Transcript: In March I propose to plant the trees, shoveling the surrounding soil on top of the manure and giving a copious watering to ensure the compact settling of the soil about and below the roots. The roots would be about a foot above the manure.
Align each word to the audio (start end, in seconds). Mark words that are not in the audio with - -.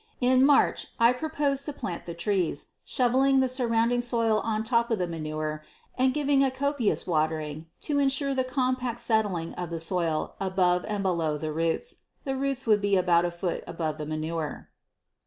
In 0.19 0.43
March 0.43 0.87
I 0.99 1.13
propose 1.13 1.61
to 1.61 1.71
plant 1.73 2.07
the 2.07 2.15
trees, 2.15 2.71
shoveling 2.83 3.39
the 3.39 3.47
surrounding 3.47 4.01
soil 4.01 4.39
on 4.43 4.63
top 4.63 4.89
of 4.89 4.97
the 4.97 5.05
manure 5.05 5.63
and 5.95 6.11
giving 6.11 6.43
a 6.43 6.49
copious 6.49 7.05
watering 7.05 7.67
to 7.81 7.99
ensure 7.99 8.33
the 8.33 8.43
compact 8.43 8.99
settling 8.99 9.53
of 9.53 9.69
the 9.69 9.79
soil 9.79 10.33
about 10.41 10.85
and 10.87 11.03
below 11.03 11.37
the 11.37 11.53
roots. 11.53 11.97
The 12.23 12.35
roots 12.35 12.65
would 12.65 12.81
be 12.81 12.95
about 12.95 13.25
a 13.25 13.29
foot 13.29 13.63
above 13.67 13.99
the 13.99 14.07
manure. 14.07 14.69